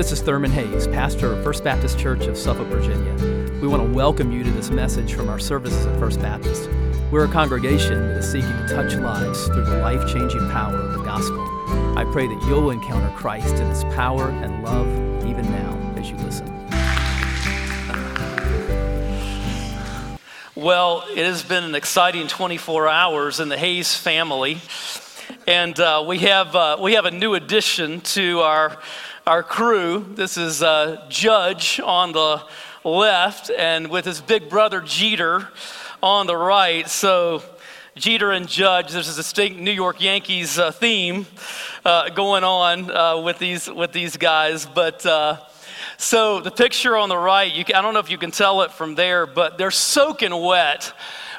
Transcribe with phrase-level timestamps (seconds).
[0.00, 3.12] this is Thurman Hayes, pastor of First Baptist Church of Suffolk, Virginia.
[3.60, 6.70] We want to welcome you to this message from our services at First Baptist.
[7.10, 10.94] We're a congregation that is seeking to touch lives through the life changing power of
[10.94, 11.42] the gospel.
[11.98, 14.88] I pray that you'll encounter Christ in his power and love
[15.26, 16.46] even now as you listen.
[20.54, 24.62] Well, it has been an exciting 24 hours in the Hayes family.
[25.46, 28.78] And uh, we, have, uh, we have a new addition to our,
[29.26, 30.06] our crew.
[30.14, 32.42] This is uh, Judge on the
[32.84, 35.48] left, and with his big brother Jeter
[36.02, 36.88] on the right.
[36.88, 37.42] So,
[37.96, 41.26] Jeter and Judge, there's a distinct New York Yankees uh, theme
[41.84, 44.64] uh, going on uh, with, these, with these guys.
[44.64, 45.02] But
[45.98, 48.72] so, the picture on the right, can, I don't know if you can tell it
[48.72, 50.94] from there, but they're soaking wet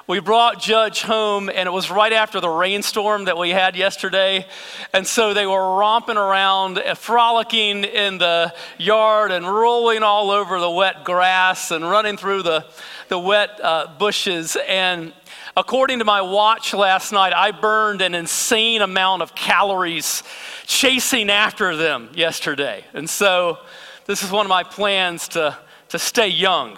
[0.07, 4.47] we brought Judge home, and it was right after the rainstorm that we had yesterday.
[4.93, 10.59] And so they were romping around, uh, frolicking in the yard, and rolling all over
[10.59, 12.65] the wet grass and running through the,
[13.09, 14.57] the wet uh, bushes.
[14.67, 15.13] And
[15.55, 20.23] according to my watch last night, I burned an insane amount of calories
[20.65, 22.85] chasing after them yesterday.
[22.93, 23.59] And so
[24.07, 25.57] this is one of my plans to,
[25.89, 26.77] to stay young.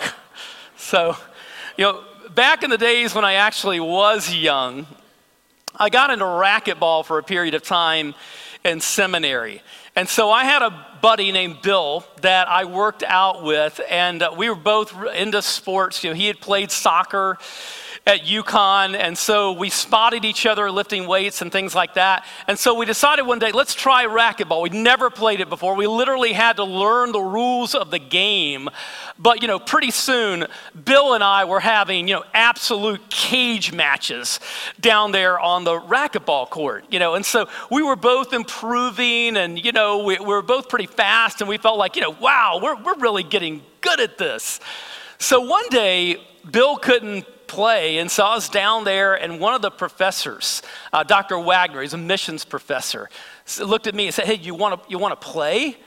[0.76, 1.16] So,
[1.78, 4.88] you know, back in the days when I actually was young,
[5.76, 8.14] I got into racquetball for a period of time
[8.64, 9.62] in seminary.
[9.96, 14.50] And so I had a buddy named Bill that I worked out with, and we
[14.50, 16.04] were both into sports.
[16.04, 17.38] You know, he had played soccer
[18.06, 22.26] at UConn, and so we spotted each other lifting weights and things like that.
[22.50, 24.62] And so we decided one day, let's try racquetball.
[24.62, 25.76] We'd never played it before.
[25.76, 28.68] We literally had to learn the rules of the game.
[29.18, 30.48] But, you know, pretty soon,
[30.84, 34.42] Bill and I were having, you know, absolute cage matches
[34.82, 37.16] down there on the racquetball court, you know.
[37.16, 41.40] And so we were both improving, and, you know, we, we were both pretty fast,
[41.40, 44.60] and we felt like, you know, wow, we're, we're really getting good at this.
[45.20, 46.18] So one day,
[46.52, 48.00] Bill couldn't play.
[48.00, 51.38] And so I was down there, and one of the professors, uh, Dr.
[51.38, 53.10] Wagner, he's a missions professor,
[53.60, 55.78] looked at me and said, Hey, you want to you wanna play?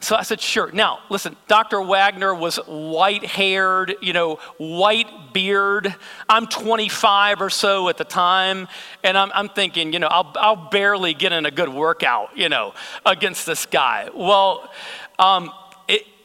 [0.00, 0.70] So I said, sure.
[0.70, 1.82] Now, listen, Dr.
[1.82, 5.92] Wagner was white haired, you know, white beard.
[6.28, 8.68] I'm 25 or so at the time,
[9.02, 12.48] and I'm, I'm thinking, you know, I'll, I'll barely get in a good workout, you
[12.48, 14.08] know, against this guy.
[14.14, 14.70] Well,
[15.18, 15.50] um,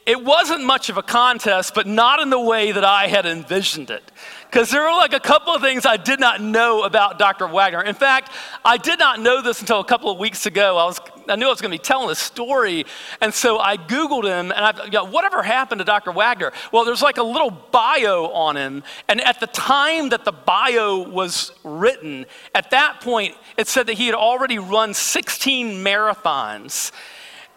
[0.06, 3.90] it, wasn't much of a contest, but not in the way that I had envisioned
[3.90, 4.10] it
[4.54, 7.48] because there were like a couple of things I did not know about Dr.
[7.48, 7.82] Wagner.
[7.82, 8.30] In fact,
[8.64, 10.76] I did not know this until a couple of weeks ago.
[10.78, 12.86] I was I knew I was going to be telling this story,
[13.20, 16.12] and so I Googled him, and I you whatever happened to Dr.
[16.12, 16.52] Wagner?
[16.70, 21.08] Well, there's like a little bio on him, and at the time that the bio
[21.08, 26.92] was written, at that point, it said that he had already run 16 marathons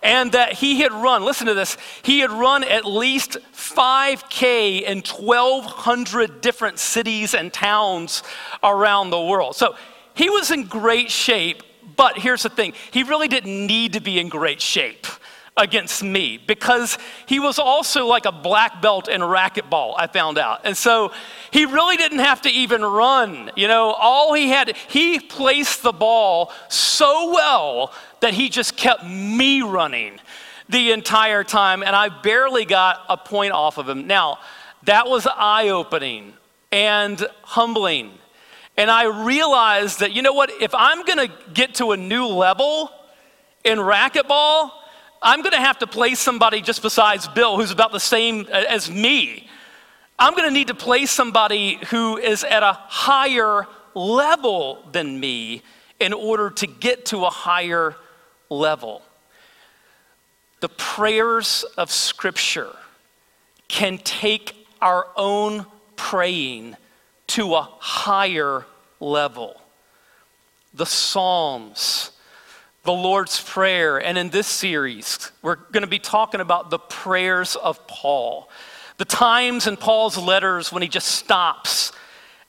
[0.04, 5.02] and that he had run, listen to this, he had run at least 5K in
[5.02, 8.24] 1,200 different cities and towns
[8.64, 9.56] around the world.
[9.56, 9.76] So
[10.14, 11.64] he was in great shape,
[11.96, 15.08] but here's the thing he really didn't need to be in great shape
[15.58, 20.62] against me because he was also like a black belt in racquetball, I found out.
[20.64, 21.12] And so
[21.52, 23.52] he really didn't have to even run.
[23.56, 27.92] You know, all he had, he placed the ball so well
[28.22, 30.20] that he just kept me running
[30.70, 34.08] the entire time, and I barely got a point off of him.
[34.08, 34.40] Now,
[34.84, 36.34] that was eye opening
[36.72, 38.12] and humbling.
[38.76, 42.92] And I realized that, you know what, if I'm gonna get to a new level
[43.64, 44.72] in racquetball,
[45.22, 49.48] I'm to have to play somebody just besides Bill who's about the same as me.
[50.20, 55.64] I'm to need to play somebody who is at a higher level than me
[56.00, 57.96] in order to get to a higher
[58.50, 59.02] level.
[60.60, 62.76] The prayers of Scripture
[63.68, 65.66] can take our own
[65.96, 66.76] praying
[67.28, 68.66] to a higher
[69.00, 69.62] level.
[70.74, 72.12] The Psalms
[72.88, 73.98] the Lord's Prayer.
[73.98, 78.50] And in this series, we're going to be talking about the prayers of Paul.
[78.96, 81.92] The times in Paul's letters when he just stops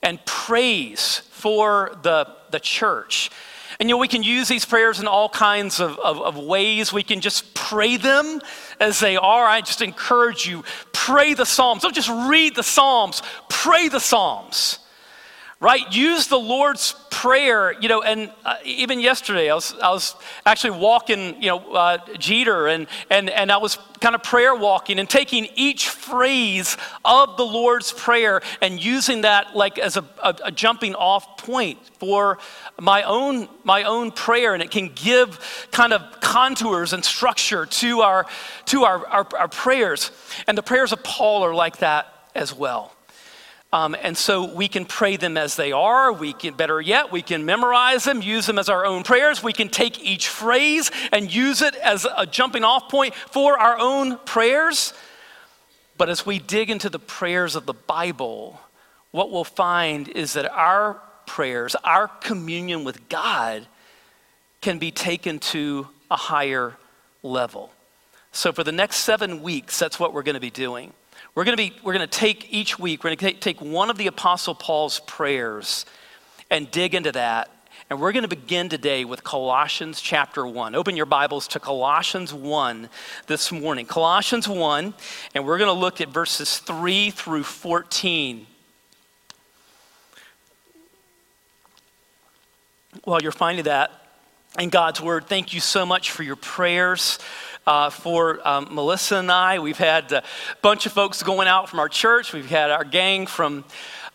[0.01, 3.31] and prays for the, the church.
[3.81, 6.93] And you know, we can use these prayers in all kinds of, of, of, ways.
[6.93, 8.41] We can just pray them
[8.81, 9.47] as they are.
[9.47, 11.83] I just encourage you, pray the Psalms.
[11.83, 14.81] Don't just read the Psalms, pray the Psalms.
[15.60, 15.93] Right?
[15.93, 20.14] Use the Lord's prayer, you know, and uh, even yesterday I was, I was
[20.46, 25.00] actually walking, you know, uh, Jeter and, and, and I was kind of prayer walking
[25.00, 30.37] and taking each phrase of the Lord's Prayer and using that like as a, a,
[30.44, 32.38] a jumping off point for
[32.81, 34.55] my own, my own prayer.
[34.55, 38.26] And it can give kind of contours and structure to our,
[38.66, 40.12] to our, our, our prayers.
[40.46, 42.94] And the prayers of Paul are like that as well.
[43.70, 46.11] Um, and so we can pray them as they are.
[46.11, 49.43] We can, better yet, we can memorize them, use them as our own prayers.
[49.43, 53.79] We can take each phrase and use it as a jumping off point for our
[53.79, 54.94] own prayers.
[55.99, 58.59] But as we dig into the prayers of the Bible,
[59.11, 63.67] what we'll find is that our prayers, our communion with God,
[64.62, 66.76] can be taken to a higher
[67.23, 67.70] level.
[68.32, 70.93] So, for the next seven weeks, that's what we're going to be doing.
[71.35, 73.91] We're going to be we're going to take each week, we're going to take one
[73.91, 75.85] of the Apostle Paul's prayers
[76.51, 77.51] and dig into that.
[77.91, 80.75] And we're going to begin today with Colossians chapter 1.
[80.75, 82.91] Open your Bibles to Colossians 1
[83.29, 83.87] this morning.
[83.87, 84.93] Colossians 1,
[85.35, 88.47] and we're going to look at verses 3 through 14.
[93.05, 94.07] While you're finding that
[94.56, 97.19] in God's Word, thank you so much for your prayers
[97.67, 99.59] uh, for um, Melissa and I.
[99.59, 100.23] We've had a
[100.62, 102.33] bunch of folks going out from our church.
[102.33, 103.65] We've had our gang from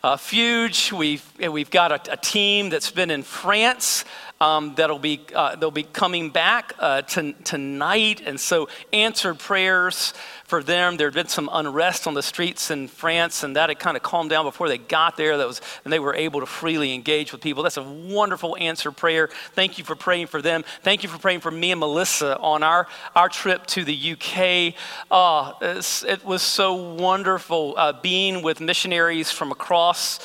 [0.02, 0.92] uh, Fuge.
[0.92, 4.04] We've, we've got a, a team that's been in France
[4.40, 10.12] um, that'll be uh, they'll be coming back uh, to, tonight, and so answered prayers
[10.44, 10.96] for them.
[10.96, 14.02] There had been some unrest on the streets in France, and that had kind of
[14.02, 15.36] calmed down before they got there.
[15.36, 17.62] That was, and they were able to freely engage with people.
[17.62, 19.28] That's a wonderful answer prayer.
[19.52, 20.64] Thank you for praying for them.
[20.82, 22.86] Thank you for praying for me and Melissa on our,
[23.16, 24.74] our trip to the UK.
[25.10, 30.20] Oh, it was so wonderful uh, being with missionaries from across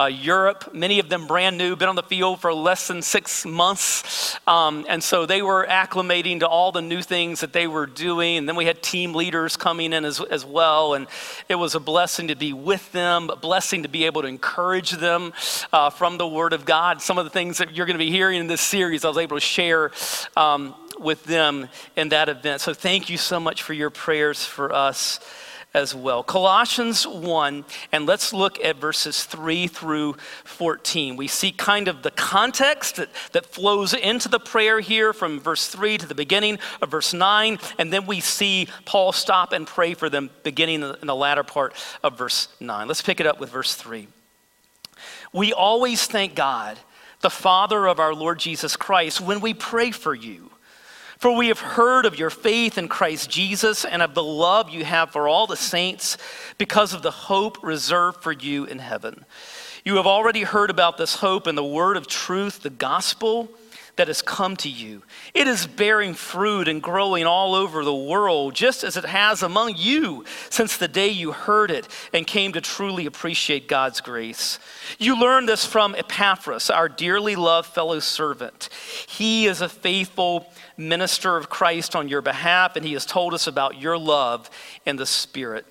[0.00, 3.44] uh, Europe, many of them brand new, been on the field for less than six
[3.44, 4.38] months.
[4.46, 8.38] Um, and so they were acclimating to all the new things that they were doing.
[8.38, 10.94] And then we had team leaders coming in as, as well.
[10.94, 11.06] And
[11.48, 14.90] it was a blessing to be with them, a blessing to be able to encourage
[14.90, 15.32] them
[15.72, 17.00] uh, from the Word of God.
[17.00, 19.18] Some of the things that you're going to be hearing in this series, I was
[19.18, 19.92] able to share.
[20.36, 21.66] Um, with them
[21.96, 22.60] in that event.
[22.60, 25.18] So, thank you so much for your prayers for us
[25.72, 26.22] as well.
[26.22, 30.14] Colossians 1, and let's look at verses 3 through
[30.44, 31.16] 14.
[31.16, 35.68] We see kind of the context that, that flows into the prayer here from verse
[35.68, 39.94] 3 to the beginning of verse 9, and then we see Paul stop and pray
[39.94, 42.88] for them beginning in the latter part of verse 9.
[42.88, 44.08] Let's pick it up with verse 3.
[45.32, 46.78] We always thank God,
[47.20, 50.50] the Father of our Lord Jesus Christ, when we pray for you
[51.20, 54.86] for we have heard of your faith in Christ Jesus and of the love you
[54.86, 56.16] have for all the saints
[56.56, 59.26] because of the hope reserved for you in heaven.
[59.84, 63.50] You have already heard about this hope in the word of truth, the gospel
[63.96, 65.02] that has come to you.
[65.34, 69.74] It is bearing fruit and growing all over the world, just as it has among
[69.76, 74.58] you since the day you heard it and came to truly appreciate God's grace.
[74.98, 78.70] You learned this from Epaphras, our dearly loved fellow servant.
[79.06, 80.50] He is a faithful
[80.80, 84.50] minister of Christ on your behalf, and he has told us about your love
[84.84, 85.66] in the Spirit.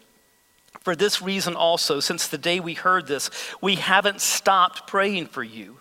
[0.81, 3.29] For this reason, also, since the day we heard this,
[3.61, 5.79] we haven't stopped praying for you.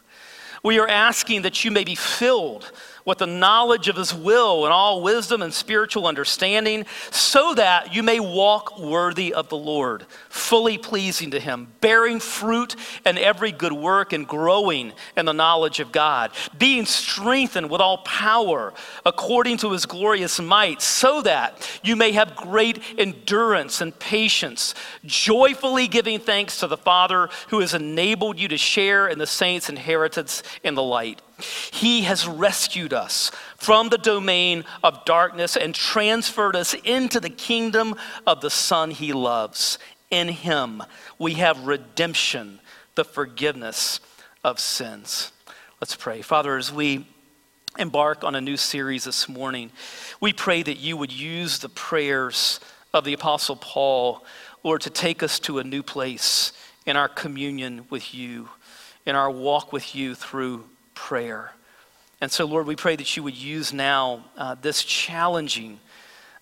[0.65, 2.73] We are asking that you may be filled
[3.09, 8.03] with the knowledge of his will and all wisdom and spiritual understanding, so that you
[8.03, 12.77] may walk worthy of the Lord, fully pleasing to him, bearing fruit
[13.07, 17.99] in every good work and growing in the knowledge of God, being strengthened with all
[17.99, 18.75] power
[19.07, 24.75] according to his glorious might, so that you may have great endurance and patience,
[25.07, 29.71] joyfully giving thanks to the Father who has enabled you to share in the saints'
[29.71, 31.23] inheritance in the light.
[31.73, 37.95] He has rescued us from the domain of darkness and transferred us into the kingdom
[38.27, 39.79] of the Son he loves.
[40.11, 40.83] In him
[41.19, 42.61] we have redemption,
[42.95, 44.01] the forgiveness
[44.43, 45.33] of sins.
[45.81, 46.23] Let's pray.
[46.23, 47.07] Father, as we
[47.79, 49.71] embark on a new series this morning,
[50.21, 52.59] we pray that you would use the prayers
[52.93, 54.25] of the Apostle Paul,
[54.65, 56.53] Lord, to take us to a new place
[56.87, 58.49] in our communion with you,
[59.07, 60.65] in our walk with you through
[60.99, 61.53] prayer.
[62.21, 65.79] And so, Lord, we pray that you would use now uh, this challenging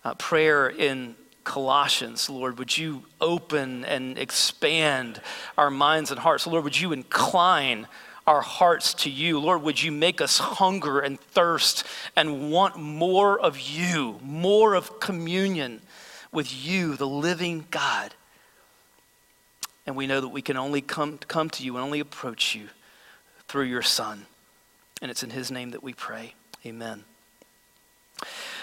[0.02, 2.30] uh, prayer in Colossians.
[2.30, 5.20] Lord, would you open and expand
[5.58, 6.46] our minds and hearts?
[6.46, 7.86] Lord, would you incline
[8.26, 9.38] our hearts to you?
[9.38, 11.84] Lord, would you make us hunger and thirst
[12.16, 15.82] and want more of you, more of communion
[16.32, 18.14] with you, the living God?
[19.86, 22.70] And we know that we can only come, come to you and only approach you
[23.48, 24.24] through your Son.
[25.02, 26.34] And it's in his name that we pray.
[26.64, 27.04] Amen.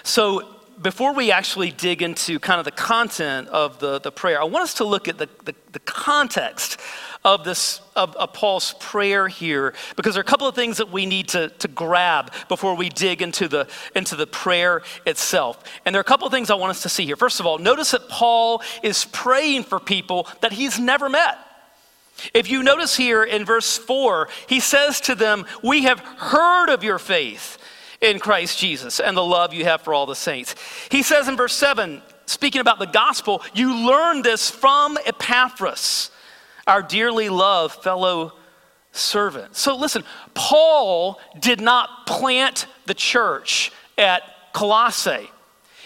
[0.04, 0.48] So,
[0.82, 4.63] before we actually dig into kind of the content of the, the prayer, I want
[4.63, 6.80] us to look at the, the, the context
[7.24, 10.92] of this of, of, Paul's prayer here because there are a couple of things that
[10.92, 15.63] we need to, to grab before we dig into the into the prayer itself.
[15.86, 17.16] And there are a couple of things I want us to see here.
[17.16, 21.38] First of all, notice that Paul is praying for people that he's never met.
[22.34, 26.84] If you notice here in verse 4, he says to them, We have heard of
[26.84, 27.58] your faith
[28.01, 30.55] in Christ Jesus and the love you have for all the saints.
[30.91, 36.12] He says in verse 7, speaking about the gospel, you learned this from Epaphras,
[36.67, 38.34] our dearly loved fellow
[38.91, 39.55] servant.
[39.55, 40.03] So listen,
[40.34, 44.22] Paul did not plant the church at
[44.53, 45.29] Colossae.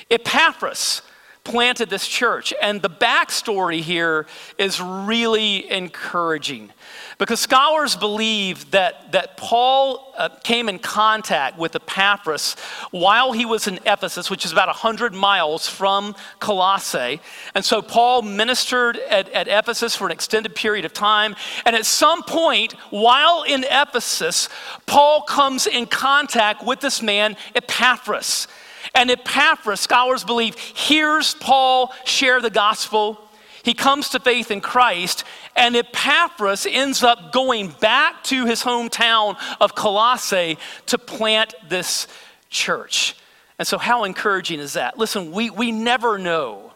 [0.10, 1.02] Epaphras
[1.48, 2.54] planted this church.
[2.62, 4.28] And the backstory here
[4.58, 6.72] is really encouraging.
[7.18, 12.56] Because scholars believe that, that Paul uh, came in contact with Epaphras
[12.92, 17.22] while he was in Ephesus, which is about 100 miles from Colossae.
[17.56, 21.36] And so Paul ministered at, at Ephesus for an extended period of time.
[21.66, 24.50] And at some point, while in Ephesus,
[24.86, 28.48] Paul comes in contact with this man, Epaphras.
[28.94, 33.20] And Epaphras, scholars believe, hears Paul share the gospel.
[33.64, 35.24] He comes to faith in Christ,
[35.56, 42.08] and Epaphras ends up going back to his hometown of Colossae to plant this
[42.50, 43.16] church.
[43.60, 44.98] And so, how encouraging is that?
[44.98, 46.72] Listen, we, we never know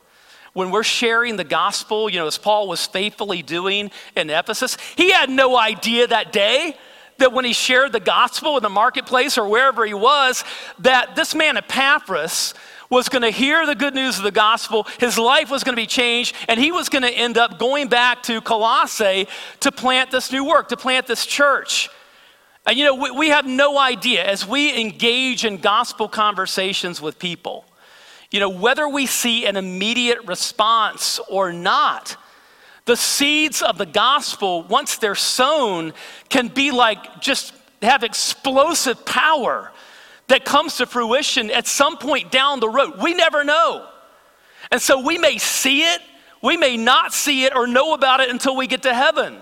[0.53, 4.77] when we're sharing the gospel, you know, as Paul was faithfully doing in Ephesus.
[4.97, 6.75] He had no idea that day
[7.21, 10.43] that when he shared the gospel in the marketplace or wherever he was,
[10.79, 12.53] that this man Epaphras
[12.89, 15.81] was going to hear the good news of the gospel, his life was going to
[15.81, 19.27] be changed, and he was going to end up going back to Colossae
[19.61, 21.89] to plant this new work, to plant this church.
[22.65, 27.17] And you know, we, we have no idea as we engage in gospel conversations with
[27.17, 27.65] people,
[28.29, 32.17] you know, whether we see an immediate response or not.
[32.91, 35.93] The seeds of the gospel, once they're sown,
[36.27, 39.71] can be like just have explosive power
[40.27, 42.95] that comes to fruition at some point down the road.
[43.01, 43.87] We never know.
[44.71, 46.01] And so we may see it,
[46.43, 49.37] we may not see it or know about it until we get to heaven.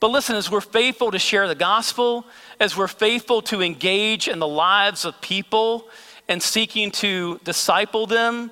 [0.00, 2.26] But listen, as we're faithful to share the gospel,
[2.58, 5.88] as we're faithful to engage in the lives of people
[6.26, 8.50] and seeking to disciple them,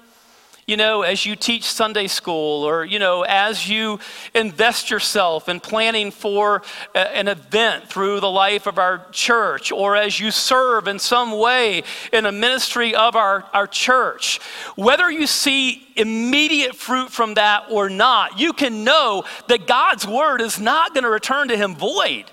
[0.68, 3.98] you know, as you teach Sunday school or, you know, as you
[4.34, 6.62] invest yourself in planning for
[6.94, 11.38] a, an event through the life of our church or as you serve in some
[11.38, 14.40] way in a ministry of our, our church,
[14.76, 20.42] whether you see immediate fruit from that or not, you can know that God's word
[20.42, 22.24] is not going to return to him void.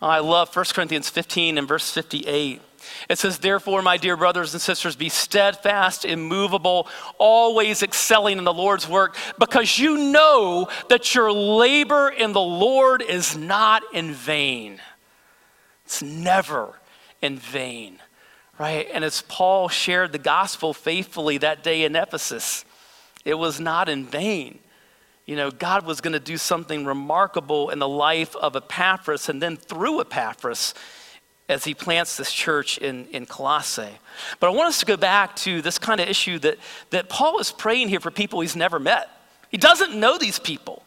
[0.00, 2.60] I love 1 Corinthians 15 and verse 58.
[3.08, 8.52] It says, Therefore, my dear brothers and sisters, be steadfast, immovable, always excelling in the
[8.52, 14.80] Lord's work, because you know that your labor in the Lord is not in vain.
[15.84, 16.78] It's never
[17.20, 17.98] in vain,
[18.58, 18.88] right?
[18.92, 22.64] And as Paul shared the gospel faithfully that day in Ephesus,
[23.24, 24.58] it was not in vain.
[25.26, 29.40] You know, God was going to do something remarkable in the life of Epaphras, and
[29.40, 30.74] then through Epaphras,
[31.52, 33.98] as he plants this church in, in Colossae.
[34.40, 36.58] But I want us to go back to this kind of issue that,
[36.90, 39.08] that Paul is praying here for people he's never met.
[39.50, 40.82] He doesn't know these people.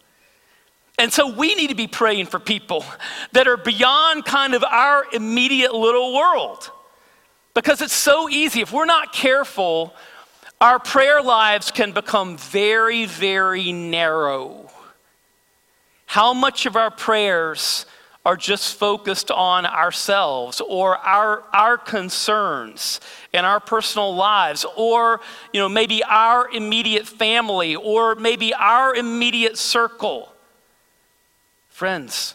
[0.98, 2.84] And so we need to be praying for people
[3.34, 6.72] that are beyond kind of our immediate little world.
[7.54, 8.62] Because it's so easy.
[8.62, 9.94] If we're not careful,
[10.60, 14.70] our prayer lives can become very, very narrow.
[16.06, 17.86] How much of our prayers
[18.26, 23.00] are just focused on ourselves or our, our concerns
[23.34, 25.22] and our personal lives or
[25.54, 30.34] you know maybe our immediate family or maybe our immediate circle.
[31.70, 32.34] Friends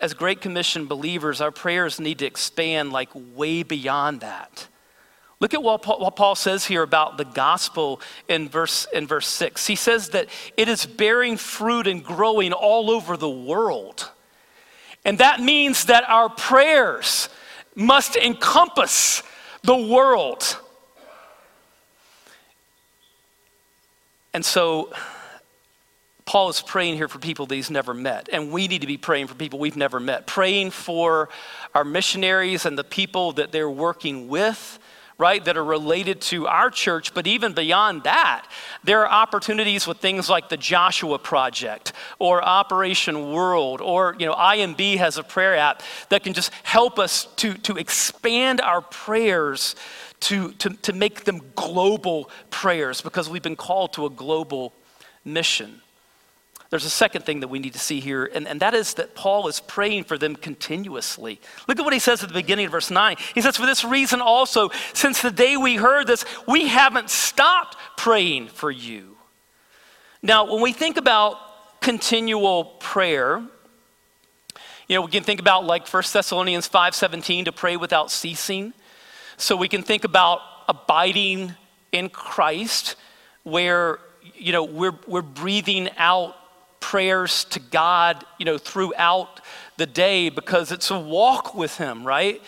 [0.00, 4.66] as great commission believers our prayers need to expand like way beyond that.
[5.40, 5.82] Look at what
[6.16, 10.68] paul, says here about the gospel in verse in verse 6 he says that it
[10.68, 14.10] is bearing fruit and growing all over the world
[15.08, 17.30] and that means that our prayers
[17.74, 19.22] must encompass
[19.62, 20.58] the world.
[24.34, 24.92] And so,
[26.26, 28.28] Paul is praying here for people that he's never met.
[28.30, 30.26] And we need to be praying for people we've never met.
[30.26, 31.30] Praying for
[31.74, 34.78] our missionaries and the people that they're working with.
[35.18, 38.46] Right, that are related to our church, but even beyond that,
[38.84, 44.34] there are opportunities with things like the Joshua Project or Operation World, or, you know,
[44.34, 49.74] IMB has a prayer app that can just help us to, to expand our prayers
[50.20, 54.72] to, to, to make them global prayers because we've been called to a global
[55.24, 55.80] mission.
[56.70, 59.14] There's a second thing that we need to see here, and, and that is that
[59.14, 61.40] Paul is praying for them continuously.
[61.66, 63.16] Look at what he says at the beginning of verse 9.
[63.34, 67.76] He says, For this reason also, since the day we heard this, we haven't stopped
[67.96, 69.16] praying for you.
[70.22, 71.38] Now, when we think about
[71.80, 73.42] continual prayer,
[74.88, 78.74] you know, we can think about like 1 Thessalonians 5:17 to pray without ceasing.
[79.38, 81.54] So we can think about abiding
[81.92, 82.96] in Christ,
[83.44, 84.00] where
[84.34, 86.34] you know we're, we're breathing out
[86.80, 89.40] prayers to God, you know, throughout
[89.76, 92.42] the day because it's a walk with Him, right?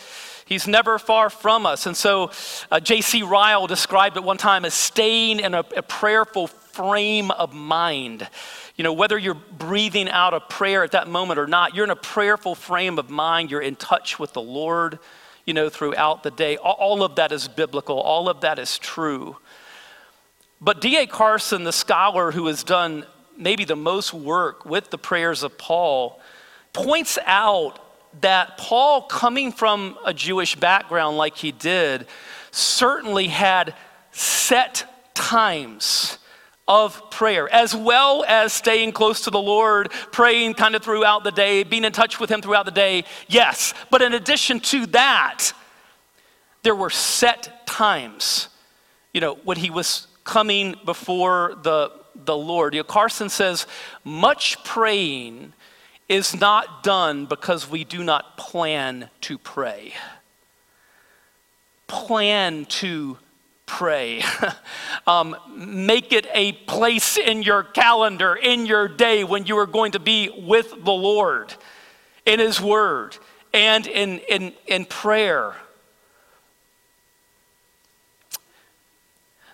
[0.45, 1.87] He's never far from us.
[1.87, 2.33] And so
[2.73, 3.23] uh, J.C.
[3.23, 8.29] Ryle described it one time as staying in a, a prayerful frame of mind.
[8.75, 11.91] You know, whether you're breathing out a prayer at that moment or not, you're in
[11.91, 13.51] a prayerful frame of mind.
[13.51, 14.99] You're in touch with the Lord,
[15.45, 16.57] you know, throughout the day.
[16.57, 19.37] All of that is biblical, all of that is true.
[20.61, 21.07] But D.A.
[21.07, 23.07] Carson, the scholar who has done
[23.41, 26.21] maybe the most work with the prayers of Paul,
[26.73, 27.79] points out
[28.21, 32.07] that Paul, coming from a Jewish background like he did,
[32.51, 33.75] certainly had
[34.13, 36.19] set times
[36.67, 41.33] of prayer, as well as staying close to the Lord, praying kind of throughout the
[41.33, 43.75] day, being in touch with Him throughout the day, yes.
[43.91, 45.53] But in addition to that,
[46.63, 48.49] there were set times,
[49.13, 51.91] you know, when he was coming before the
[52.25, 52.75] the Lord.
[52.75, 53.67] You know, Carson says,
[54.05, 55.53] much praying
[56.09, 59.95] is not done because we do not plan to pray.
[61.87, 63.19] Plan to
[63.67, 64.23] pray.
[65.07, 69.93] um, make it a place in your calendar, in your day, when you are going
[69.93, 71.55] to be with the Lord
[72.27, 73.17] in His Word
[73.55, 75.55] and in, in, in prayer.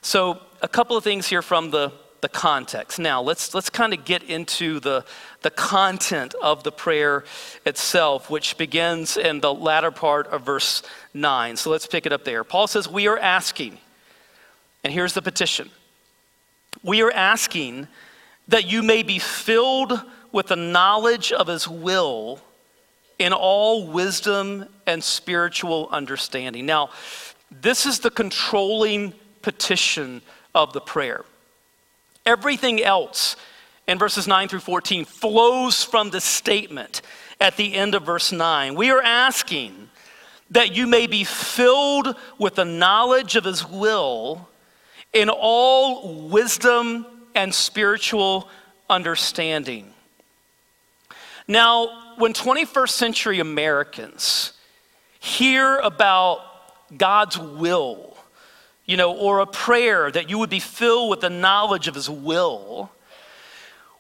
[0.01, 2.99] So, a couple of things here from the the context.
[2.99, 5.05] Now, let's, let's kind of get into the,
[5.43, 7.25] the content of the prayer
[7.65, 10.83] itself, which begins in the latter part of verse
[11.15, 11.57] 9.
[11.57, 12.45] So let's pick it up there.
[12.45, 13.79] Paul says, We are asking,
[14.83, 15.71] and here's the petition
[16.83, 17.89] we are asking
[18.49, 20.01] that you may be filled
[20.31, 22.41] with the knowledge of his will
[23.19, 26.67] in all wisdom and spiritual understanding.
[26.67, 26.91] Now,
[27.51, 30.23] this is the controlling petition
[30.55, 31.25] of the prayer.
[32.27, 33.37] Everything else
[33.87, 37.01] in verses 9 through 14 flows from the statement
[37.41, 38.75] at the end of verse 9.
[38.75, 39.89] We are asking
[40.51, 44.49] that you may be filled with the knowledge of his will
[45.13, 48.49] in all wisdom and spiritual
[48.91, 49.93] understanding.
[51.49, 54.53] Now, when 21st century Americans
[55.21, 56.41] hear about
[56.97, 58.16] God's will,
[58.87, 62.09] you know, or a prayer that you would be filled with the knowledge of His
[62.09, 62.91] will,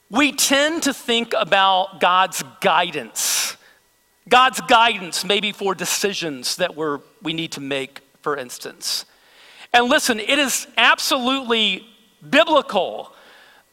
[0.08, 3.56] we tend to think about God's guidance.
[4.28, 9.04] God's guidance, maybe for decisions that we're, we need to make, for instance.
[9.72, 11.86] And listen, it is absolutely
[12.28, 13.12] biblical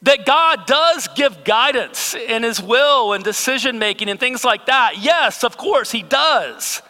[0.02, 4.98] that God does give guidance in His will and decision making and things like that.
[4.98, 6.82] Yes, of course, He does.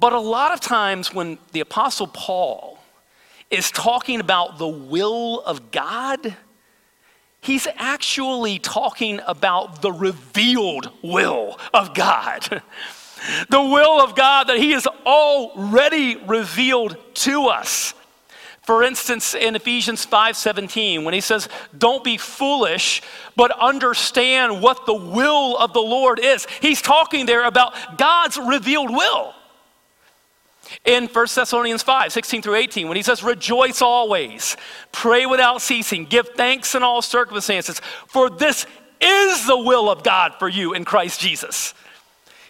[0.00, 2.78] But a lot of times when the Apostle Paul
[3.50, 6.36] is talking about the will of God,
[7.40, 12.62] he's actually talking about the revealed will of God.
[13.50, 17.94] the will of God that he has already revealed to us.
[18.62, 23.02] For instance, in Ephesians 5:17, when he says, "Don't be foolish,
[23.36, 28.90] but understand what the will of the Lord is." He's talking there about God's revealed
[28.90, 29.34] will
[30.84, 34.56] in 1 Thessalonians 5 16 through 18 when he says, Rejoice always,
[34.92, 38.66] pray without ceasing, give thanks in all circumstances, for this
[39.00, 41.74] is the will of God for you in Christ Jesus.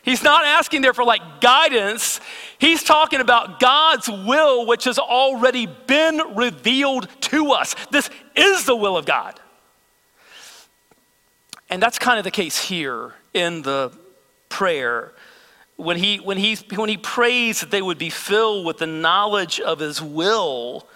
[0.02, 2.20] He's not asking there for like guidance.
[2.58, 7.74] He's talking about God's will, which has already been revealed to us.
[7.90, 9.40] This is the will of God.
[11.70, 13.90] And that's kind of the case here in the
[14.50, 15.12] prayer
[15.76, 19.60] when he, when, he, when he prays that they would be filled with the knowledge
[19.60, 20.88] of his will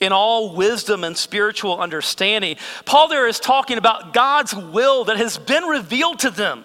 [0.00, 5.36] in all wisdom and spiritual understanding, Paul there is talking about God's will that has
[5.38, 6.64] been revealed to them.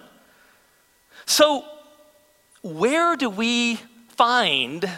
[1.26, 1.64] So,
[2.62, 3.78] where do we
[4.16, 4.88] find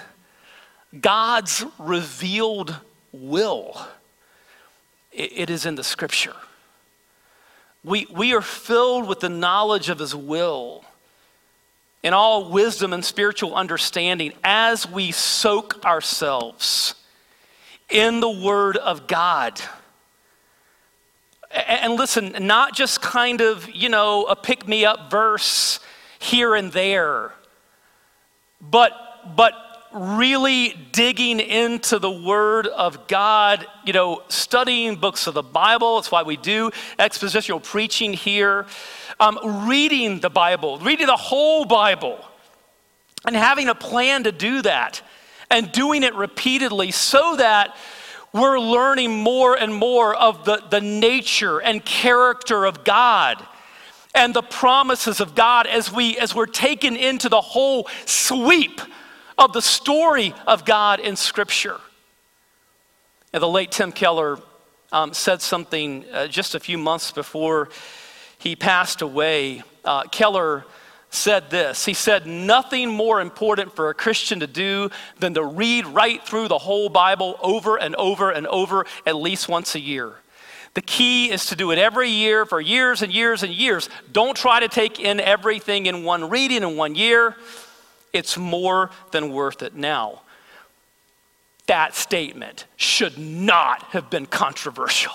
[0.98, 2.76] God's revealed
[3.12, 3.80] will,
[5.12, 6.34] it is in the scripture.
[7.84, 10.84] We, we are filled with the knowledge of his will
[12.08, 16.94] in all wisdom and spiritual understanding as we soak ourselves
[17.90, 19.60] in the Word of God.
[21.50, 25.80] And listen, not just kind of, you know, a pick me up verse
[26.18, 27.34] here and there,
[28.58, 28.92] but,
[29.36, 29.52] but
[29.92, 35.96] really digging into the Word of God, you know, studying books of the Bible.
[35.96, 38.64] That's why we do expositional preaching here.
[39.20, 42.24] Um, reading the Bible, reading the whole Bible,
[43.26, 45.02] and having a plan to do that,
[45.50, 47.76] and doing it repeatedly so that
[48.32, 53.44] we're learning more and more of the, the nature and character of God
[54.14, 58.80] and the promises of God as, we, as we're taken into the whole sweep
[59.36, 61.80] of the story of God in Scripture.
[63.32, 64.38] And the late Tim Keller
[64.92, 67.68] um, said something uh, just a few months before
[68.38, 69.62] he passed away.
[69.84, 70.64] Uh, Keller
[71.10, 75.86] said this He said, Nothing more important for a Christian to do than to read
[75.86, 80.14] right through the whole Bible over and over and over at least once a year.
[80.74, 83.88] The key is to do it every year for years and years and years.
[84.12, 87.36] Don't try to take in everything in one reading in one year.
[88.12, 90.22] It's more than worth it now.
[91.66, 95.12] That statement should not have been controversial.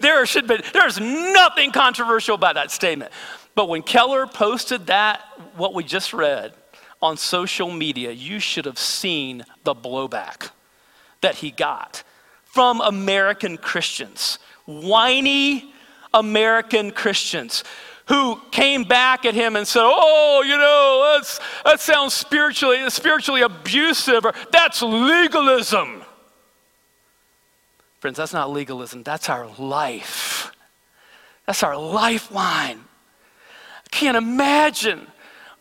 [0.00, 3.12] There should be, there's nothing controversial about that statement.
[3.54, 5.20] But when Keller posted that,
[5.56, 6.52] what we just read
[7.00, 10.50] on social media, you should have seen the blowback
[11.22, 12.02] that he got
[12.44, 15.72] from American Christians, whiny
[16.12, 17.64] American Christians
[18.08, 23.42] who came back at him and said, Oh, you know, that's, that sounds spiritually, spiritually
[23.42, 26.02] abusive, or that's legalism.
[28.06, 30.52] Friends, that's not legalism, that's our life.
[31.44, 32.84] That's our lifeline.
[33.84, 35.08] I can't imagine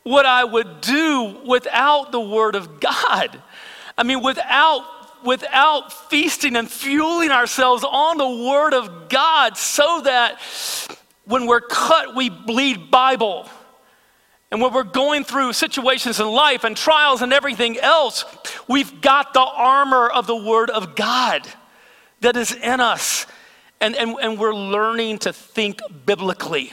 [0.03, 3.41] what I would do without the Word of God.
[3.97, 10.39] I mean, without without feasting and fueling ourselves on the Word of God so that
[11.23, 13.49] when we're cut, we bleed Bible.
[14.51, 18.23] And when we're going through situations in life and trials and everything else,
[18.67, 21.51] we've got the armor of the Word of God
[22.21, 23.25] that is in us.
[23.81, 26.71] And, and, and we're learning to think biblically.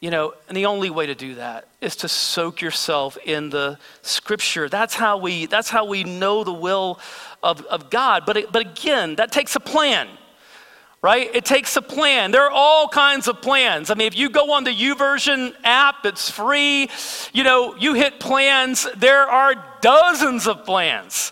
[0.00, 3.78] You know, and the only way to do that is to soak yourself in the
[4.02, 4.68] scripture.
[4.68, 6.98] That's how we, that's how we know the will
[7.42, 8.24] of, of God.
[8.26, 10.08] But, but again, that takes a plan
[11.04, 11.34] right?
[11.34, 12.30] It takes a plan.
[12.30, 13.90] There are all kinds of plans.
[13.90, 16.88] I mean, if you go on the YouVersion app, it's free.
[17.34, 21.30] You know, you hit plans, there are dozens of plans.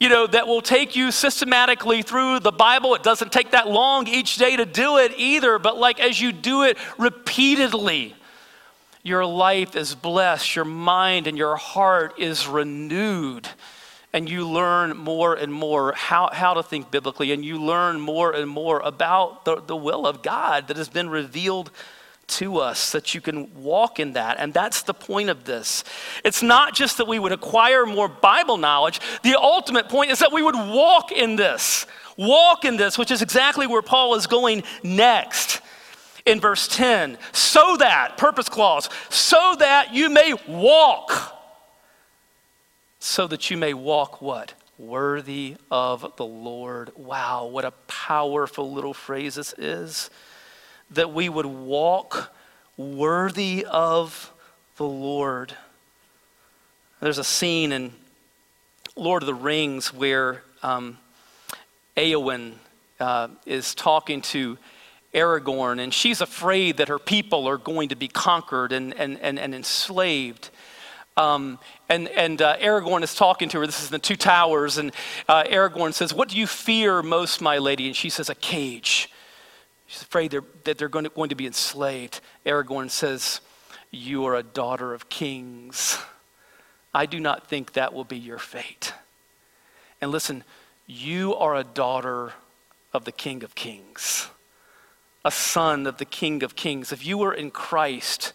[0.00, 2.94] You know, that will take you systematically through the Bible.
[2.94, 6.32] It doesn't take that long each day to do it either, but like as you
[6.32, 8.16] do it repeatedly,
[9.02, 13.46] your life is blessed, your mind and your heart is renewed
[14.12, 18.32] and you learn more and more how, how to think biblically, and you learn more
[18.32, 21.70] and more about the, the will of God that has been revealed
[22.30, 24.38] to us, that you can walk in that.
[24.38, 25.84] And that's the point of this.
[26.24, 30.32] It's not just that we would acquire more Bible knowledge, the ultimate point is that
[30.32, 31.86] we would walk in this.
[32.16, 35.60] Walk in this, which is exactly where Paul is going next
[36.26, 37.18] in verse 10.
[37.32, 41.36] So that, purpose clause, so that you may walk
[43.00, 44.54] so that you may walk what?
[44.78, 46.92] Worthy of the Lord.
[46.96, 50.10] Wow, what a powerful little phrase this is.
[50.92, 52.32] That we would walk
[52.76, 54.32] worthy of
[54.76, 55.54] the Lord.
[57.00, 57.92] There's a scene in
[58.96, 60.98] Lord of the Rings where um,
[61.96, 62.54] Eowyn
[62.98, 64.58] uh, is talking to
[65.14, 69.38] Aragorn, and she's afraid that her people are going to be conquered and, and, and,
[69.38, 70.50] and enslaved.
[71.16, 73.66] Um, and and uh, Aragorn is talking to her.
[73.66, 74.78] This is in the Two Towers.
[74.78, 74.92] And
[75.28, 77.86] uh, Aragorn says, What do you fear most, my lady?
[77.86, 79.10] And she says, A cage.
[79.90, 82.20] She's afraid they're, that they're going to, going to be enslaved.
[82.46, 83.40] Aragorn says,
[83.90, 85.98] You are a daughter of kings.
[86.94, 88.94] I do not think that will be your fate.
[90.00, 90.44] And listen,
[90.86, 92.34] you are a daughter
[92.92, 94.28] of the King of Kings,
[95.24, 96.92] a son of the King of Kings.
[96.92, 98.32] If you are in Christ,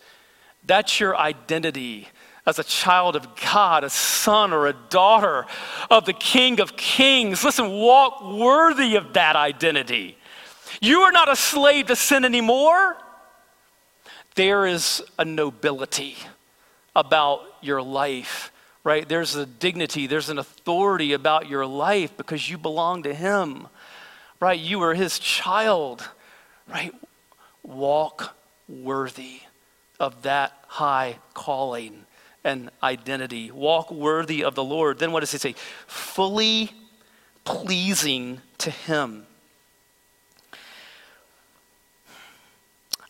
[0.66, 2.10] that's your identity
[2.46, 5.46] as a child of God, a son or a daughter
[5.90, 7.46] of the King of Kings.
[7.46, 10.18] Listen, walk worthy of that identity.
[10.82, 12.98] You are not a slave to sin anymore.
[14.36, 16.18] There is a nobility
[16.96, 18.52] about your life
[18.86, 19.10] right?
[19.10, 23.68] There's a dignity, there's an authority about your life because you belong to Him,
[24.40, 24.58] right?
[24.58, 26.08] You are His child,
[26.70, 26.94] right?
[27.64, 28.38] Walk
[28.70, 29.42] worthy
[30.00, 32.06] of that high calling
[32.44, 33.50] and identity.
[33.50, 35.00] Walk worthy of the Lord.
[35.00, 35.56] Then what does he say?
[35.88, 36.72] Fully
[37.44, 39.26] pleasing to Him.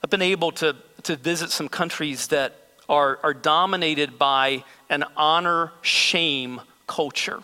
[0.05, 2.55] I've been able to, to visit some countries that
[2.87, 7.41] are, are dominated by an honor shame culture.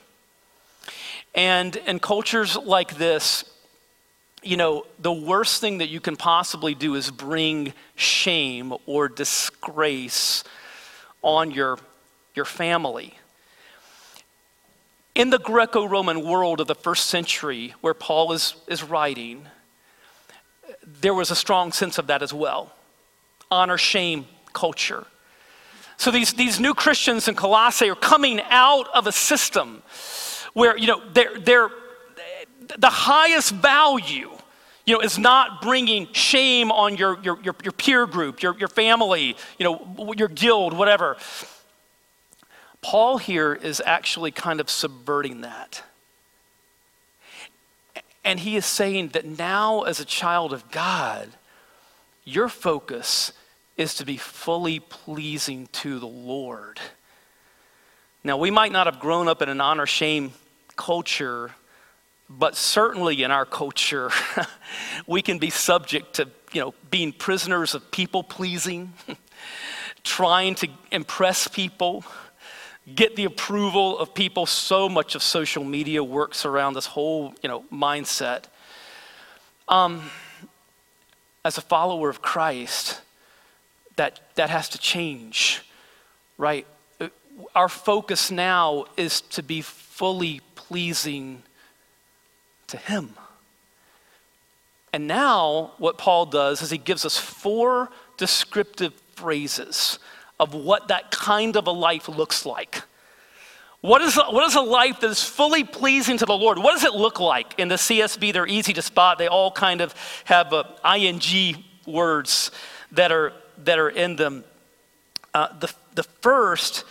[1.33, 3.45] And in cultures like this,
[4.43, 10.43] you know, the worst thing that you can possibly do is bring shame or disgrace
[11.23, 11.79] on your,
[12.35, 13.17] your family.
[15.15, 19.47] In the Greco Roman world of the first century, where Paul is, is writing,
[20.85, 22.71] there was a strong sense of that as well
[23.49, 25.05] honor shame culture.
[25.97, 29.83] So these, these new Christians in Colossae are coming out of a system
[30.53, 31.69] where, you know, they're, they're
[32.77, 34.31] the highest value,
[34.85, 38.67] you know, is not bringing shame on your, your, your, your peer group, your, your
[38.67, 41.17] family, you know, your guild, whatever.
[42.81, 45.83] Paul here is actually kind of subverting that.
[48.23, 51.29] And he is saying that now, as a child of God,
[52.23, 53.33] your focus
[53.77, 56.79] is to be fully pleasing to the Lord.
[58.23, 60.33] Now, we might not have grown up in an honor shame
[60.75, 61.51] culture,
[62.29, 64.11] but certainly in our culture,
[65.07, 68.93] we can be subject to, you know, being prisoners of people pleasing,
[70.03, 72.05] trying to impress people,
[72.95, 74.45] get the approval of people.
[74.45, 78.45] So much of social media works around this whole, you know, mindset.
[79.67, 80.09] Um,
[81.43, 83.01] as a follower of Christ,
[83.95, 85.61] that, that has to change,
[86.37, 86.67] right?
[87.55, 91.43] Our focus now is to be fully pleasing
[92.67, 93.15] to Him.
[94.93, 99.99] And now, what Paul does is he gives us four descriptive phrases
[100.41, 102.81] of what that kind of a life looks like.
[103.79, 106.57] What is, what is a life that is fully pleasing to the Lord?
[106.57, 107.57] What does it look like?
[107.57, 109.17] In the CSB, they're easy to spot.
[109.17, 112.51] They all kind of have uh, ing words
[112.91, 114.43] that are that are in them.
[115.33, 116.83] Uh, the, the first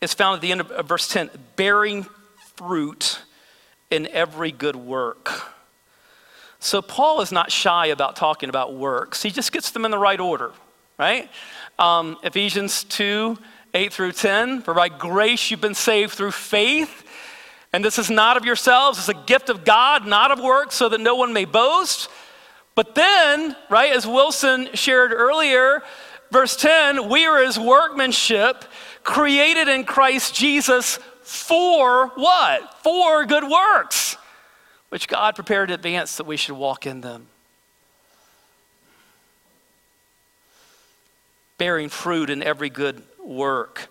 [0.00, 2.06] is found at the end of verse 10 bearing
[2.56, 3.20] fruit
[3.90, 5.30] in every good work.
[6.58, 9.98] So Paul is not shy about talking about works, he just gets them in the
[9.98, 10.52] right order,
[10.98, 11.30] right?
[11.78, 13.38] Um, Ephesians 2
[13.74, 17.08] 8 through 10 For by grace you've been saved through faith.
[17.72, 20.90] And this is not of yourselves, it's a gift of God, not of works, so
[20.90, 22.10] that no one may boast.
[22.74, 25.82] But then, right, as Wilson shared earlier,
[26.30, 28.64] verse 10 we are his workmanship,
[29.04, 32.74] created in Christ Jesus for what?
[32.82, 34.16] For good works,
[34.90, 37.28] which God prepared in advance that we should walk in them.
[41.62, 43.88] Bearing fruit in every good work.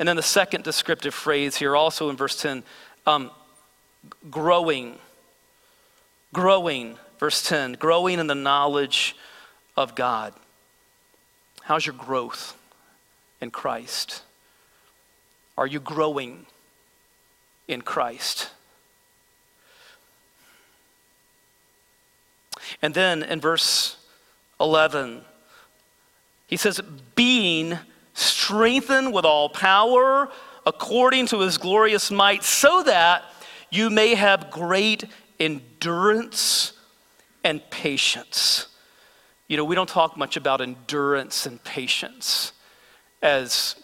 [0.00, 2.64] And then the second descriptive phrase here, also in verse 10,
[3.06, 3.30] um,
[4.28, 4.98] growing.
[6.32, 9.14] Growing Verse 10 growing in the knowledge
[9.76, 10.34] of God.
[11.62, 12.58] How's your growth
[13.40, 14.22] in Christ?
[15.56, 16.46] Are you growing
[17.68, 18.50] in Christ?
[22.82, 23.98] And then in verse
[24.58, 25.20] 11,
[26.52, 26.82] he says,
[27.14, 27.78] being
[28.12, 30.28] strengthened with all power
[30.66, 33.24] according to his glorious might, so that
[33.70, 35.06] you may have great
[35.40, 36.74] endurance
[37.42, 38.66] and patience.
[39.48, 42.52] You know, we don't talk much about endurance and patience
[43.22, 43.76] as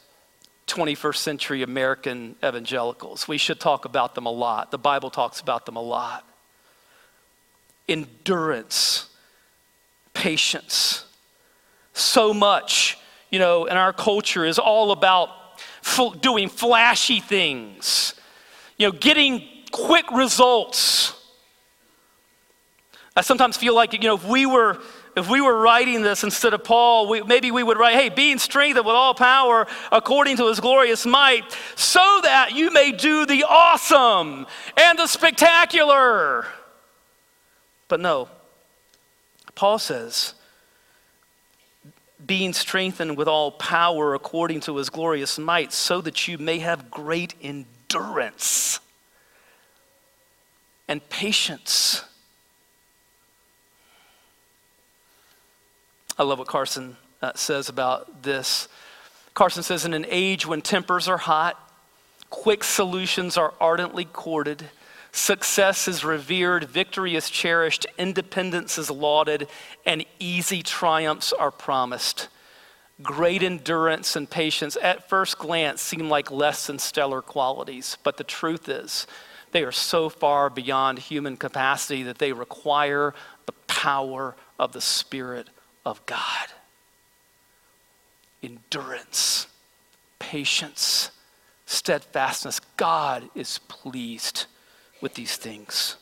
[0.66, 3.26] 21st century American evangelicals.
[3.26, 4.72] We should talk about them a lot.
[4.72, 6.28] The Bible talks about them a lot.
[7.88, 9.08] Endurance,
[10.12, 11.06] patience.
[11.98, 12.98] So much,
[13.30, 15.30] you know, in our culture is all about
[16.20, 18.14] doing flashy things,
[18.76, 21.18] you know, getting quick results
[23.18, 24.78] I sometimes feel like, you know, if we were
[25.16, 28.38] if we were writing this instead of Paul, we, maybe we would write, hey, being
[28.38, 31.42] strengthened with all power according to his glorious might,
[31.74, 36.46] so that you may do the awesome and the spectacular.
[37.88, 38.28] But no,
[39.56, 40.34] Paul says,
[42.24, 46.90] being strengthened with all power according to his glorious might, so that you may have
[46.90, 48.80] great endurance
[50.88, 52.04] and patience
[56.20, 58.66] I love what Carson uh, says about this.
[59.34, 61.68] Carson says, in an age when tempers are hot
[62.30, 64.68] Quick solutions are ardently courted.
[65.12, 69.48] Success is revered, victory is cherished, independence is lauded,
[69.86, 72.28] and easy triumphs are promised.
[73.02, 78.24] Great endurance and patience at first glance seem like less than stellar qualities, but the
[78.24, 79.06] truth is,
[79.52, 83.14] they are so far beyond human capacity that they require
[83.46, 85.48] the power of the Spirit
[85.86, 86.48] of God.
[88.42, 89.46] Endurance,
[90.18, 91.10] patience,
[91.64, 92.60] steadfastness.
[92.76, 94.46] God is pleased
[95.00, 95.96] with these things.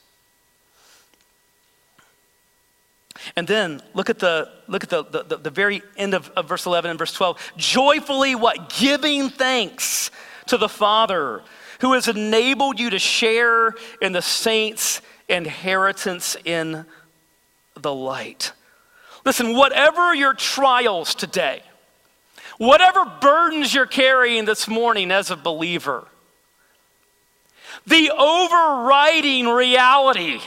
[3.35, 6.67] And then look at the look at the, the, the very end of, of verse
[6.67, 7.53] 11 and verse 12.
[7.57, 8.71] Joyfully what?
[8.79, 10.11] Giving thanks
[10.47, 11.43] to the Father
[11.81, 16.87] who has enabled you to share in the saints' inheritance in
[17.75, 18.53] the light.
[19.25, 21.63] Listen, whatever your trials today,
[22.59, 26.07] whatever burdens you're carrying this morning as a believer,
[27.87, 30.41] the overriding reality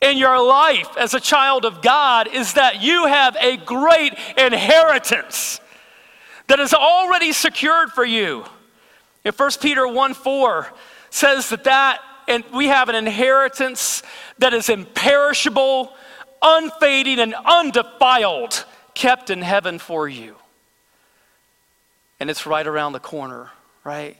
[0.00, 5.60] in your life as a child of God is that you have a great inheritance
[6.48, 8.44] that is already secured for you.
[9.24, 10.72] In 1 Peter 1 4
[11.10, 14.02] says that that and we have an inheritance
[14.38, 15.92] that is imperishable,
[16.40, 20.36] unfading, and undefiled, kept in heaven for you.
[22.20, 23.50] And it's right around the corner,
[23.82, 24.16] right?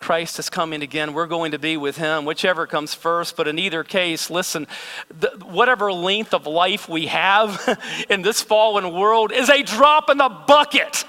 [0.00, 1.12] Christ is coming again.
[1.12, 3.36] We're going to be with him, whichever comes first.
[3.36, 4.66] But in either case, listen,
[5.10, 7.78] the, whatever length of life we have
[8.10, 11.04] in this fallen world is a drop in the bucket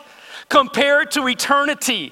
[0.50, 2.12] compared to eternity,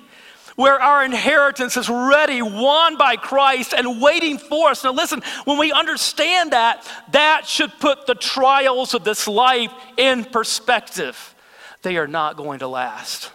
[0.56, 4.86] where our inheritance is ready, won by Christ, and waiting for us.
[4.86, 10.24] Now, listen, when we understand that, that should put the trials of this life in
[10.24, 11.36] perspective.
[11.82, 13.32] They are not going to last.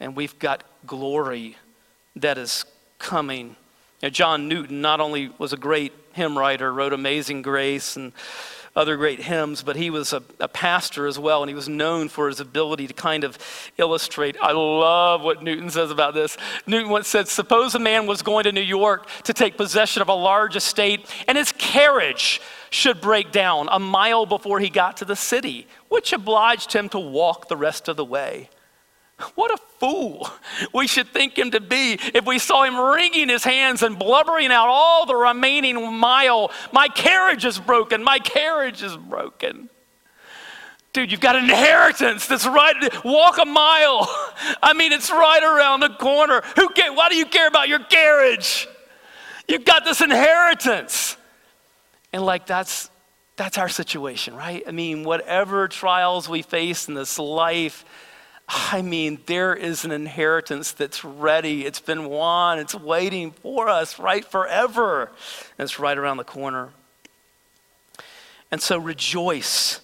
[0.00, 1.56] And we've got glory
[2.16, 2.64] that is
[2.98, 3.56] coming.
[4.02, 8.12] John Newton not only was a great hymn writer, wrote Amazing Grace and
[8.76, 12.08] other great hymns, but he was a, a, pastor as well, and he was known
[12.08, 13.38] for his ability to kind of
[13.78, 14.36] illustrate.
[14.42, 16.36] I love what Newton says about this.
[16.66, 20.08] Newton once said, Suppose a man was going to New York to take possession of
[20.08, 25.04] a large estate, and his carriage should break down a mile before he got to
[25.04, 28.48] the city, which obliged him to walk the rest of the way.
[29.36, 30.28] What a fool
[30.72, 34.50] we should think him to be if we saw him wringing his hands and blubbering
[34.50, 36.50] out all the remaining mile.
[36.72, 38.02] My carriage is broken.
[38.02, 39.70] My carriage is broken.
[40.92, 43.04] Dude, you've got an inheritance that's right.
[43.04, 44.08] Walk a mile.
[44.62, 46.42] I mean, it's right around the corner.
[46.56, 48.68] Who care, why do you care about your carriage?
[49.48, 51.16] You've got this inheritance.
[52.12, 52.90] And like that's
[53.36, 54.62] that's our situation, right?
[54.66, 57.84] I mean, whatever trials we face in this life,
[58.48, 61.64] I mean, there is an inheritance that's ready.
[61.64, 62.58] It's been won.
[62.58, 64.24] It's waiting for us, right?
[64.24, 65.10] Forever.
[65.58, 66.70] And it's right around the corner.
[68.50, 69.80] And so rejoice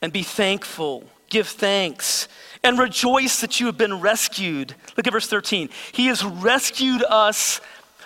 [0.00, 1.04] and be thankful.
[1.30, 2.28] Give thanks
[2.62, 4.74] and rejoice that you have been rescued.
[4.96, 5.70] Look at verse 13.
[5.92, 7.60] He has rescued us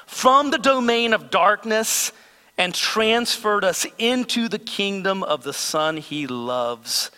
[0.07, 2.13] from the domain of darkness
[2.59, 7.11] and transferred us into the kingdom of the Son he loves.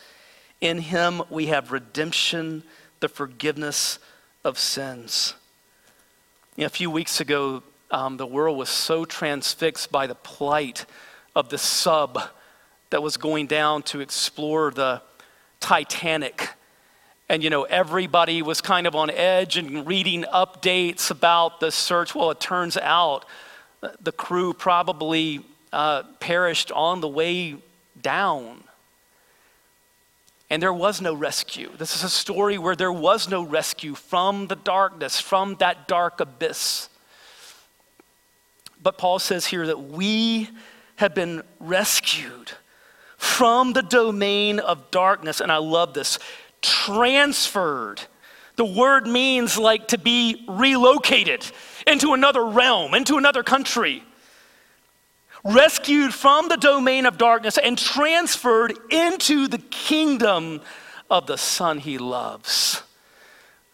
[0.61, 2.65] In him we have redemption,
[3.01, 3.99] the forgiveness
[4.45, 5.35] of sins.
[6.57, 10.85] You know, a few weeks ago, um, the world was so transfixed by the plight
[11.37, 12.21] of the sub
[12.91, 15.01] that was going down to explore the
[15.61, 16.51] Titanic.
[17.29, 22.15] And, you know, everybody was kind of on edge and reading updates about the search.
[22.15, 23.25] Well, it turns out
[24.01, 27.57] the crew probably uh, perished on the way
[28.01, 28.65] down.
[30.51, 31.71] And there was no rescue.
[31.77, 36.21] This is a story where there was no rescue from the darkness, from that dark
[36.21, 36.89] abyss.
[38.83, 40.49] But Paul says here that we
[40.97, 42.53] have been rescued
[43.19, 45.41] from the domain of darkness.
[45.41, 46.19] And I love this
[46.63, 48.01] transferred.
[48.57, 51.45] The word means like to be relocated
[51.87, 54.03] into another realm, into another country
[55.49, 60.61] rescued from the domain of darkness and transferred into the kingdom
[61.11, 62.83] of the Son he loves.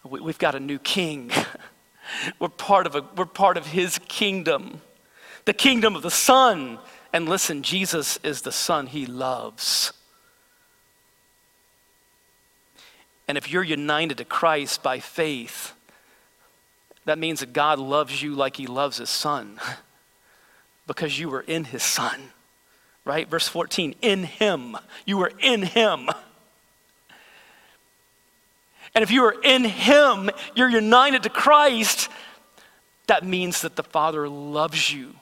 [0.04, 1.30] We've got a new king.
[2.38, 4.82] We're part of, a, we're part of his kingdom,
[5.46, 6.78] the kingdom of the Son.
[7.14, 9.92] And listen, Jesus is the Son he loves.
[13.26, 15.72] And if you're united to Christ by faith,
[17.06, 19.58] that means that God loves you like he loves his Son.
[20.86, 22.30] because you were in his son.
[23.04, 23.28] Right?
[23.28, 24.76] Verse 14, in him.
[25.04, 26.08] You were in him.
[28.94, 32.08] And if you are in him, you're united to Christ,
[33.06, 35.16] That means that the Father loves you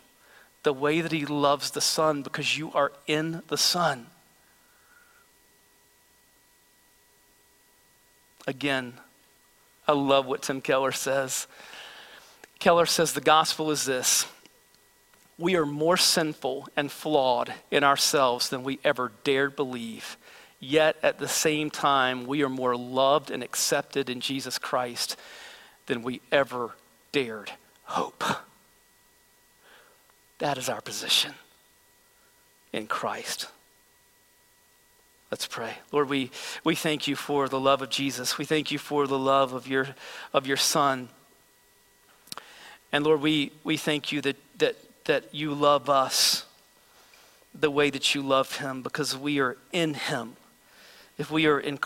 [0.63, 4.07] the way that He loves the Son because you are in the Son.
[8.47, 8.95] Again,
[9.87, 11.47] I love what Tim Keller says.
[12.59, 14.27] Keller says the gospel is this
[15.39, 20.17] we are more sinful and flawed in ourselves than we ever dared believe.
[20.61, 25.17] Yet at the same time, we are more loved and accepted in Jesus Christ
[25.87, 26.77] than we ever
[27.11, 27.51] dared
[27.85, 28.23] hope.
[30.39, 31.35] That is our position
[32.73, 33.49] in Christ.
[35.31, 35.75] Let's pray.
[35.93, 36.31] Lord, we,
[36.63, 38.39] we thank you for the love of Jesus.
[38.39, 39.89] We thank you for the love of your,
[40.35, 41.09] of your Son.
[42.93, 46.47] And Lord, we, we thank you that, that, that you love us
[47.55, 50.37] the way that you love him because we are in him.
[51.19, 51.79] If we are in,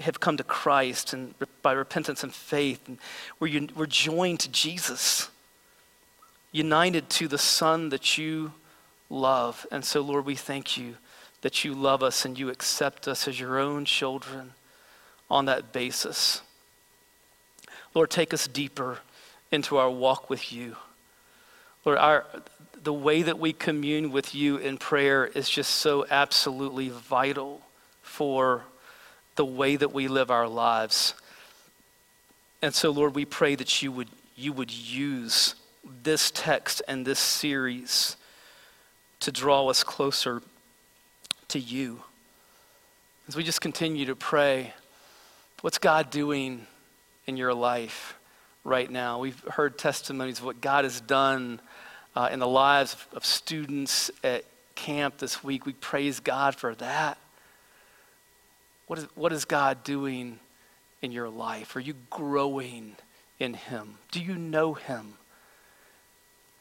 [0.00, 2.98] have come to Christ and by repentance and faith, and
[3.38, 5.30] we're, we're joined to Jesus,
[6.50, 8.52] united to the Son that you
[9.08, 9.66] love.
[9.70, 10.96] And so, Lord, we thank you
[11.42, 14.52] that you love us and you accept us as your own children
[15.30, 16.42] on that basis.
[17.94, 18.98] Lord, take us deeper
[19.50, 20.76] into our walk with you.
[21.84, 22.24] Lord, our,
[22.82, 27.60] the way that we commune with you in prayer is just so absolutely vital
[28.02, 28.64] for
[29.34, 31.14] the way that we live our lives.
[32.60, 35.56] And so, Lord, we pray that you would, you would use
[36.04, 38.16] this text and this series
[39.20, 40.42] to draw us closer
[41.48, 42.02] to you.
[43.26, 44.74] As we just continue to pray,
[45.62, 46.66] what's God doing
[47.26, 48.14] in your life?
[48.64, 49.18] right now.
[49.18, 51.60] We've heard testimonies of what God has done
[52.14, 54.44] uh, in the lives of, of students at
[54.74, 55.66] camp this week.
[55.66, 57.18] We praise God for that.
[58.86, 60.38] What is, what is God doing
[61.00, 61.76] in your life?
[61.76, 62.96] Are you growing
[63.38, 63.98] in Him?
[64.10, 65.14] Do you know Him?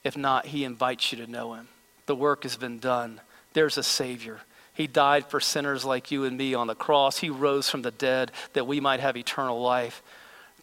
[0.04, 1.68] If not, He invites you to know Him.
[2.06, 3.22] The work has been done.
[3.54, 4.40] There's a Savior.
[4.74, 7.18] He died for sinners like you and me on the cross.
[7.18, 10.02] He rose from the dead that we might have eternal life.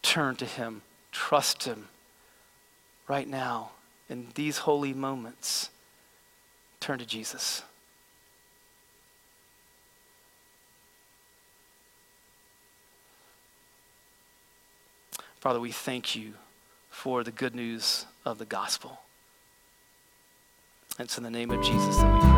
[0.01, 0.83] Turn to Him.
[1.13, 1.89] Trust Him
[3.07, 3.71] right now
[4.09, 5.71] in these holy moments.
[6.81, 7.63] Turn to Jesus.
[15.41, 16.35] Father, we thank you
[16.91, 19.01] for the good news of the gospel.
[20.99, 22.38] It's in the name of Jesus that we pray.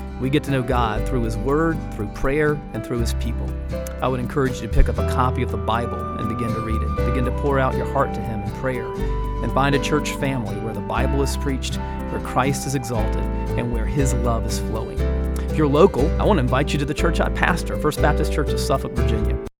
[0.21, 3.49] We get to know God through His Word, through prayer, and through His people.
[4.03, 6.61] I would encourage you to pick up a copy of the Bible and begin to
[6.61, 7.07] read it.
[7.07, 8.85] Begin to pour out your heart to Him in prayer.
[9.41, 11.77] And find a church family where the Bible is preached,
[12.11, 13.23] where Christ is exalted,
[13.57, 14.99] and where His love is flowing.
[15.49, 18.31] If you're local, I want to invite you to the church I pastor, First Baptist
[18.31, 19.50] Church of Suffolk, Virginia.